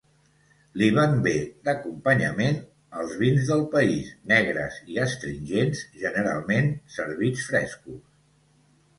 Li 0.81 0.85
van 0.93 1.11
bé 1.25 1.33
d'acompanyament 1.67 2.55
els 3.01 3.11
vins 3.23 3.43
del 3.49 3.61
país, 3.75 4.07
negres 4.31 4.79
i 4.93 4.97
astringents, 5.03 5.83
generalment 6.05 6.71
servits 6.95 7.45
frescos. 7.51 8.01